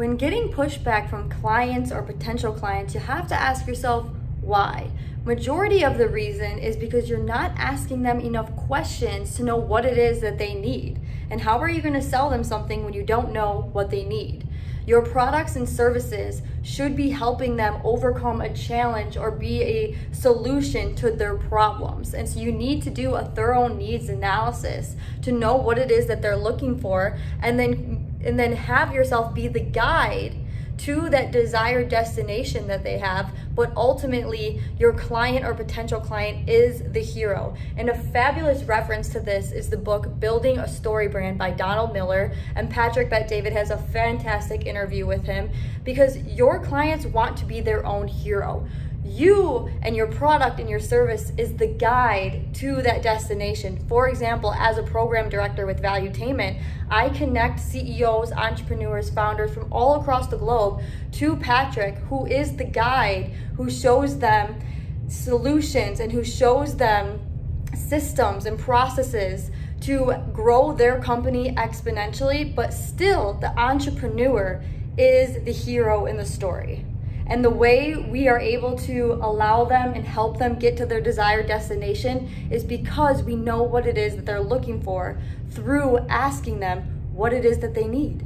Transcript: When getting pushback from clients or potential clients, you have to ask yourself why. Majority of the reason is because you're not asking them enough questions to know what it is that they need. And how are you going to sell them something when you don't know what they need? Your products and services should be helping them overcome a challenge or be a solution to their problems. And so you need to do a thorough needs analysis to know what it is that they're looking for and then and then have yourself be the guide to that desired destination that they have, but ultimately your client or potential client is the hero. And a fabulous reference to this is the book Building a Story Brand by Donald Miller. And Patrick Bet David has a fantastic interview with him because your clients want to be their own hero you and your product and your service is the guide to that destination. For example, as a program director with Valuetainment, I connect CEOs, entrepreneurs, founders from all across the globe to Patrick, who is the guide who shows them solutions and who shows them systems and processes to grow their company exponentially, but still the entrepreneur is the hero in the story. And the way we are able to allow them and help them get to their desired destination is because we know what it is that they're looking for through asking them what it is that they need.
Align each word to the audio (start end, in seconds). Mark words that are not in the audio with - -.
When 0.00 0.16
getting 0.16 0.48
pushback 0.48 1.10
from 1.10 1.28
clients 1.28 1.92
or 1.92 2.00
potential 2.00 2.54
clients, 2.54 2.94
you 2.94 3.00
have 3.00 3.26
to 3.26 3.34
ask 3.34 3.66
yourself 3.66 4.08
why. 4.40 4.90
Majority 5.26 5.84
of 5.84 5.98
the 5.98 6.08
reason 6.08 6.58
is 6.58 6.74
because 6.74 7.10
you're 7.10 7.18
not 7.18 7.52
asking 7.58 8.00
them 8.00 8.18
enough 8.18 8.56
questions 8.56 9.34
to 9.36 9.42
know 9.42 9.58
what 9.58 9.84
it 9.84 9.98
is 9.98 10.22
that 10.22 10.38
they 10.38 10.54
need. 10.54 10.98
And 11.28 11.42
how 11.42 11.58
are 11.58 11.68
you 11.68 11.82
going 11.82 11.92
to 11.92 12.00
sell 12.00 12.30
them 12.30 12.42
something 12.42 12.82
when 12.82 12.94
you 12.94 13.02
don't 13.02 13.30
know 13.30 13.68
what 13.74 13.90
they 13.90 14.02
need? 14.02 14.48
Your 14.86 15.02
products 15.02 15.56
and 15.56 15.68
services 15.68 16.40
should 16.62 16.96
be 16.96 17.10
helping 17.10 17.56
them 17.56 17.78
overcome 17.84 18.40
a 18.40 18.54
challenge 18.54 19.18
or 19.18 19.30
be 19.30 19.62
a 19.62 19.98
solution 20.12 20.94
to 20.94 21.10
their 21.10 21.34
problems. 21.34 22.14
And 22.14 22.26
so 22.26 22.40
you 22.40 22.52
need 22.52 22.82
to 22.84 22.90
do 22.90 23.16
a 23.16 23.26
thorough 23.26 23.68
needs 23.68 24.08
analysis 24.08 24.96
to 25.20 25.30
know 25.30 25.56
what 25.56 25.76
it 25.76 25.90
is 25.90 26.06
that 26.06 26.22
they're 26.22 26.38
looking 26.38 26.80
for 26.80 27.18
and 27.42 27.60
then 27.60 28.09
and 28.24 28.38
then 28.38 28.52
have 28.52 28.94
yourself 28.94 29.34
be 29.34 29.48
the 29.48 29.60
guide 29.60 30.36
to 30.80 31.10
that 31.10 31.30
desired 31.30 31.90
destination 31.90 32.66
that 32.66 32.82
they 32.82 32.96
have, 32.96 33.30
but 33.54 33.70
ultimately 33.76 34.62
your 34.78 34.94
client 34.94 35.44
or 35.44 35.52
potential 35.52 36.00
client 36.00 36.48
is 36.48 36.82
the 36.92 37.02
hero. 37.02 37.54
And 37.76 37.90
a 37.90 37.94
fabulous 37.94 38.62
reference 38.62 39.10
to 39.10 39.20
this 39.20 39.52
is 39.52 39.68
the 39.68 39.76
book 39.76 40.18
Building 40.18 40.58
a 40.58 40.66
Story 40.66 41.06
Brand 41.06 41.36
by 41.36 41.50
Donald 41.50 41.92
Miller. 41.92 42.32
And 42.54 42.70
Patrick 42.70 43.10
Bet 43.10 43.28
David 43.28 43.52
has 43.52 43.70
a 43.70 43.76
fantastic 43.76 44.64
interview 44.64 45.04
with 45.04 45.24
him 45.24 45.50
because 45.84 46.16
your 46.16 46.58
clients 46.58 47.04
want 47.04 47.36
to 47.38 47.44
be 47.44 47.60
their 47.60 47.84
own 47.84 48.08
hero 48.08 48.66
you 49.04 49.70
and 49.82 49.96
your 49.96 50.06
product 50.06 50.60
and 50.60 50.68
your 50.68 50.80
service 50.80 51.32
is 51.38 51.54
the 51.54 51.66
guide 51.66 52.54
to 52.54 52.82
that 52.82 53.02
destination. 53.02 53.78
For 53.88 54.08
example, 54.08 54.52
as 54.52 54.78
a 54.78 54.82
program 54.82 55.28
director 55.28 55.66
with 55.66 55.80
Valuetainment, 55.80 56.62
I 56.90 57.08
connect 57.10 57.60
CEOs, 57.60 58.32
entrepreneurs, 58.32 59.10
founders 59.10 59.52
from 59.52 59.72
all 59.72 60.00
across 60.00 60.28
the 60.28 60.36
globe 60.36 60.82
to 61.12 61.36
Patrick, 61.36 61.96
who 62.08 62.26
is 62.26 62.56
the 62.56 62.64
guide 62.64 63.32
who 63.56 63.70
shows 63.70 64.18
them 64.18 64.60
solutions 65.08 66.00
and 66.00 66.12
who 66.12 66.22
shows 66.22 66.76
them 66.76 67.20
systems 67.74 68.46
and 68.46 68.58
processes 68.58 69.50
to 69.80 70.14
grow 70.32 70.72
their 70.72 71.00
company 71.00 71.54
exponentially, 71.54 72.54
but 72.54 72.72
still 72.72 73.34
the 73.34 73.58
entrepreneur 73.58 74.62
is 74.98 75.42
the 75.44 75.52
hero 75.52 76.06
in 76.06 76.16
the 76.16 76.26
story. 76.26 76.84
And 77.30 77.44
the 77.44 77.50
way 77.50 77.94
we 77.94 78.26
are 78.26 78.40
able 78.40 78.76
to 78.78 79.12
allow 79.22 79.64
them 79.64 79.94
and 79.94 80.04
help 80.04 80.38
them 80.38 80.58
get 80.58 80.76
to 80.78 80.84
their 80.84 81.00
desired 81.00 81.46
destination 81.46 82.28
is 82.50 82.64
because 82.64 83.22
we 83.22 83.36
know 83.36 83.62
what 83.62 83.86
it 83.86 83.96
is 83.96 84.16
that 84.16 84.26
they're 84.26 84.40
looking 84.40 84.82
for 84.82 85.16
through 85.48 85.98
asking 86.08 86.58
them 86.58 86.80
what 87.12 87.32
it 87.32 87.44
is 87.44 87.60
that 87.60 87.72
they 87.72 87.86
need. 87.86 88.24